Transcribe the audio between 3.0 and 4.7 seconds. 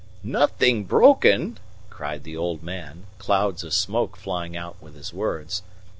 clouds of smoke flying